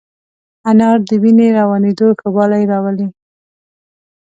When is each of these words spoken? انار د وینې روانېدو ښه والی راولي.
انار 0.69 0.97
د 1.09 1.11
وینې 1.23 1.47
روانېدو 1.59 2.07
ښه 2.19 2.29
والی 2.35 2.63
راولي. 2.71 3.07